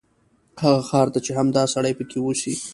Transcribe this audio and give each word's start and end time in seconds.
هغه 0.61 0.81
ښار 0.89 1.07
ته 1.13 1.19
چې 1.25 1.31
همدا 1.39 1.63
سړی 1.73 1.93
پکې 1.97 2.17
اوسي. 2.21 2.53